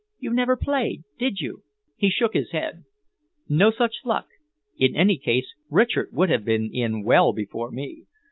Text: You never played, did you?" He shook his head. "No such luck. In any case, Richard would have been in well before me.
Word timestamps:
You 0.17 0.33
never 0.33 0.55
played, 0.57 1.03
did 1.19 1.41
you?" 1.41 1.61
He 1.95 2.09
shook 2.09 2.33
his 2.33 2.49
head. 2.49 2.85
"No 3.47 3.69
such 3.69 3.97
luck. 4.03 4.25
In 4.79 4.95
any 4.95 5.15
case, 5.19 5.53
Richard 5.69 6.09
would 6.11 6.31
have 6.31 6.43
been 6.43 6.71
in 6.73 7.03
well 7.03 7.33
before 7.33 7.69
me. 7.69 8.05